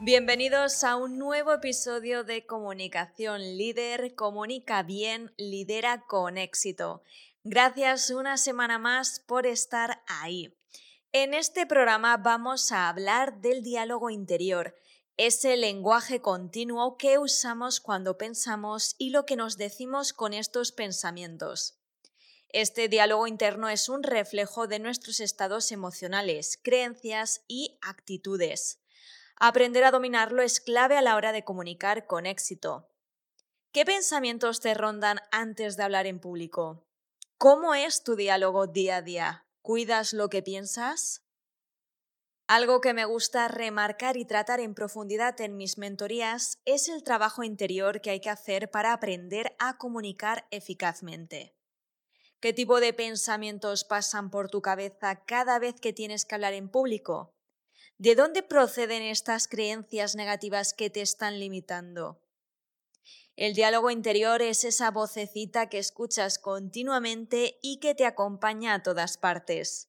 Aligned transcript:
Bienvenidos 0.00 0.84
a 0.84 0.94
un 0.94 1.18
nuevo 1.18 1.52
episodio 1.52 2.22
de 2.22 2.46
Comunicación 2.46 3.40
Líder. 3.40 4.14
Comunica 4.14 4.84
bien, 4.84 5.32
lidera 5.36 6.04
con 6.06 6.38
éxito. 6.38 7.02
Gracias 7.42 8.10
una 8.10 8.36
semana 8.36 8.78
más 8.78 9.18
por 9.18 9.44
estar 9.44 10.04
ahí. 10.06 10.56
En 11.10 11.34
este 11.34 11.66
programa 11.66 12.16
vamos 12.16 12.70
a 12.70 12.88
hablar 12.88 13.40
del 13.40 13.64
diálogo 13.64 14.08
interior, 14.08 14.76
ese 15.16 15.56
lenguaje 15.56 16.20
continuo 16.22 16.96
que 16.96 17.18
usamos 17.18 17.80
cuando 17.80 18.16
pensamos 18.16 18.94
y 18.98 19.10
lo 19.10 19.26
que 19.26 19.34
nos 19.34 19.56
decimos 19.56 20.12
con 20.12 20.32
estos 20.32 20.70
pensamientos. 20.70 21.76
Este 22.50 22.88
diálogo 22.88 23.26
interno 23.26 23.68
es 23.68 23.88
un 23.88 24.04
reflejo 24.04 24.68
de 24.68 24.78
nuestros 24.78 25.18
estados 25.18 25.72
emocionales, 25.72 26.56
creencias 26.62 27.42
y 27.48 27.78
actitudes. 27.82 28.78
Aprender 29.40 29.84
a 29.84 29.92
dominarlo 29.92 30.42
es 30.42 30.60
clave 30.60 30.96
a 30.96 31.02
la 31.02 31.14
hora 31.14 31.30
de 31.30 31.44
comunicar 31.44 32.06
con 32.06 32.26
éxito. 32.26 32.90
¿Qué 33.72 33.84
pensamientos 33.84 34.58
te 34.58 34.74
rondan 34.74 35.20
antes 35.30 35.76
de 35.76 35.84
hablar 35.84 36.06
en 36.06 36.18
público? 36.18 36.88
¿Cómo 37.36 37.74
es 37.74 38.02
tu 38.02 38.16
diálogo 38.16 38.66
día 38.66 38.96
a 38.96 39.02
día? 39.02 39.46
¿Cuidas 39.62 40.12
lo 40.12 40.28
que 40.28 40.42
piensas? 40.42 41.22
Algo 42.48 42.80
que 42.80 42.94
me 42.94 43.04
gusta 43.04 43.46
remarcar 43.46 44.16
y 44.16 44.24
tratar 44.24 44.58
en 44.58 44.74
profundidad 44.74 45.40
en 45.40 45.56
mis 45.56 45.78
mentorías 45.78 46.58
es 46.64 46.88
el 46.88 47.04
trabajo 47.04 47.44
interior 47.44 48.00
que 48.00 48.10
hay 48.10 48.20
que 48.20 48.30
hacer 48.30 48.72
para 48.72 48.92
aprender 48.92 49.54
a 49.60 49.78
comunicar 49.78 50.48
eficazmente. 50.50 51.54
¿Qué 52.40 52.52
tipo 52.52 52.80
de 52.80 52.92
pensamientos 52.92 53.84
pasan 53.84 54.30
por 54.30 54.48
tu 54.48 54.62
cabeza 54.62 55.24
cada 55.26 55.60
vez 55.60 55.80
que 55.80 55.92
tienes 55.92 56.24
que 56.24 56.34
hablar 56.34 56.54
en 56.54 56.70
público? 56.70 57.37
¿De 58.00 58.14
dónde 58.14 58.44
proceden 58.44 59.02
estas 59.02 59.48
creencias 59.48 60.14
negativas 60.14 60.72
que 60.72 60.88
te 60.88 61.00
están 61.00 61.40
limitando? 61.40 62.22
El 63.34 63.54
diálogo 63.54 63.90
interior 63.90 64.40
es 64.40 64.64
esa 64.64 64.92
vocecita 64.92 65.68
que 65.68 65.78
escuchas 65.78 66.38
continuamente 66.38 67.58
y 67.60 67.80
que 67.80 67.96
te 67.96 68.06
acompaña 68.06 68.74
a 68.74 68.84
todas 68.84 69.18
partes. 69.18 69.88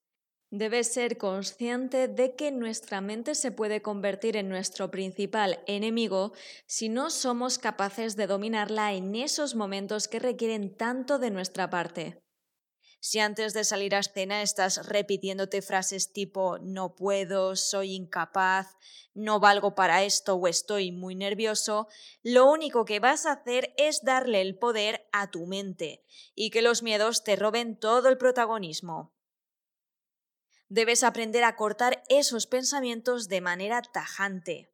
Debes 0.49 0.91
ser 0.91 1.19
consciente 1.19 2.07
de 2.07 2.35
que 2.35 2.49
nuestra 2.49 2.99
mente 2.99 3.35
se 3.35 3.51
puede 3.51 3.83
convertir 3.83 4.37
en 4.37 4.49
nuestro 4.49 4.89
principal 4.89 5.63
enemigo 5.67 6.33
si 6.65 6.89
no 6.89 7.11
somos 7.11 7.59
capaces 7.59 8.15
de 8.15 8.25
dominarla 8.25 8.93
en 8.93 9.13
esos 9.13 9.53
momentos 9.53 10.07
que 10.07 10.17
requieren 10.17 10.75
tanto 10.75 11.19
de 11.19 11.29
nuestra 11.29 11.69
parte. 11.69 12.23
Si 13.01 13.19
antes 13.19 13.53
de 13.53 13.63
salir 13.63 13.95
a 13.95 13.99
escena 13.99 14.41
estás 14.41 14.85
repitiéndote 14.87 15.61
frases 15.61 16.11
tipo 16.11 16.59
no 16.59 16.95
puedo, 16.95 17.55
soy 17.55 17.95
incapaz, 17.95 18.75
no 19.13 19.39
valgo 19.39 19.73
para 19.73 20.03
esto 20.03 20.35
o 20.35 20.47
estoy 20.47 20.91
muy 20.91 21.15
nervioso, 21.15 21.87
lo 22.23 22.49
único 22.49 22.83
que 22.83 22.99
vas 22.99 23.25
a 23.25 23.33
hacer 23.33 23.73
es 23.77 24.03
darle 24.03 24.41
el 24.41 24.57
poder 24.57 25.07
a 25.13 25.31
tu 25.31 25.45
mente 25.45 26.03
y 26.35 26.49
que 26.49 26.61
los 26.61 26.83
miedos 26.83 27.23
te 27.23 27.37
roben 27.37 27.79
todo 27.79 28.09
el 28.09 28.17
protagonismo. 28.17 29.13
Debes 30.67 31.03
aprender 31.03 31.45
a 31.45 31.55
cortar 31.55 32.03
esos 32.09 32.47
pensamientos 32.47 33.27
de 33.27 33.41
manera 33.41 33.81
tajante. 33.81 34.71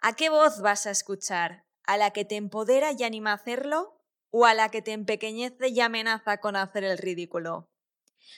¿A 0.00 0.14
qué 0.14 0.30
voz 0.30 0.60
vas 0.60 0.86
a 0.86 0.92
escuchar? 0.92 1.66
¿A 1.82 1.98
la 1.98 2.12
que 2.12 2.24
te 2.24 2.36
empodera 2.36 2.92
y 2.92 3.02
anima 3.02 3.32
a 3.32 3.34
hacerlo? 3.34 3.99
O 4.30 4.46
a 4.46 4.54
la 4.54 4.70
que 4.70 4.82
te 4.82 4.92
empequeñece 4.92 5.68
y 5.68 5.80
amenaza 5.80 6.38
con 6.38 6.56
hacer 6.56 6.84
el 6.84 6.98
ridículo. 6.98 7.68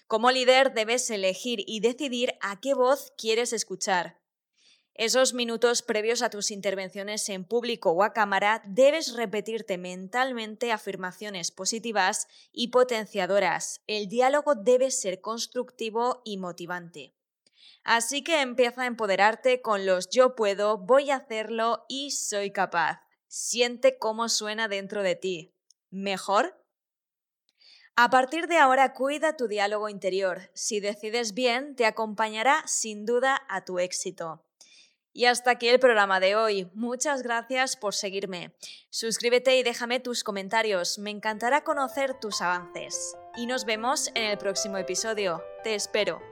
Como 0.07 0.31
líder 0.31 0.73
debes 0.75 1.09
elegir 1.11 1.63
y 1.67 1.81
decidir 1.81 2.35
a 2.41 2.61
qué 2.61 2.75
voz 2.75 3.13
quieres 3.17 3.53
escuchar. 3.53 4.21
Esos 4.95 5.33
minutos 5.33 5.81
previos 5.81 6.21
a 6.21 6.29
tus 6.29 6.51
intervenciones 6.51 7.27
en 7.31 7.45
público 7.45 7.93
o 7.93 8.03
a 8.03 8.13
cámara 8.13 8.63
debes 8.67 9.15
repetirte 9.15 9.79
mentalmente 9.79 10.71
afirmaciones 10.71 11.51
positivas 11.51 12.27
y 12.53 12.69
potenciadoras. 12.69 13.81
El 13.87 14.09
diálogo 14.09 14.55
debe 14.55 14.91
ser 14.91 15.23
constructivo 15.23 16.21
y 16.27 16.37
motivante. 16.37 17.15
Así 17.85 18.23
que 18.23 18.43
empieza 18.43 18.83
a 18.83 18.87
empoderarte 18.87 19.63
con 19.63 19.87
los 19.87 20.11
yo 20.11 20.37
puedo, 20.37 20.77
voy 20.77 21.11
a 21.11 21.17
hacerlo 21.17 21.87
y 21.89 22.11
soy 22.11 22.51
capaz. 22.51 23.01
Siente 23.29 23.99
cómo 23.99 24.29
suena 24.29 24.69
dentro 24.69 25.03
de 25.03 25.17
ti 25.17 25.55
mejor? 25.93 26.59
A 27.95 28.11
partir 28.11 28.49
de 28.49 28.59
ahora 28.59 28.95
cuida 28.95 29.37
tu 29.37 29.47
diálogo 29.47 29.89
interior. 29.89 30.51
Si 30.55 30.81
decides 30.81 31.35
bien, 31.35 31.77
te 31.77 31.85
acompañará 31.85 32.63
sin 32.67 33.05
duda 33.05 33.43
a 33.49 33.65
tu 33.65 33.79
éxito. 33.79 34.45
Y 35.13 35.27
hasta 35.27 35.51
aquí 35.51 35.69
el 35.69 35.79
programa 35.79 36.19
de 36.19 36.35
hoy. 36.35 36.71
Muchas 36.73 37.23
gracias 37.23 37.77
por 37.77 37.95
seguirme. 37.95 38.55
Suscríbete 38.89 39.59
y 39.59 39.63
déjame 39.63 40.01
tus 40.01 40.25
comentarios. 40.25 40.99
Me 40.99 41.11
encantará 41.11 41.65
conocer 41.65 42.19
tus 42.19 42.41
avances. 42.41 43.15
Y 43.37 43.47
nos 43.47 43.67
vemos 43.67 44.09
en 44.15 44.25
el 44.25 44.39
próximo 44.39 44.79
episodio. 44.79 45.45
Te 45.63 45.75
espero. 45.75 46.32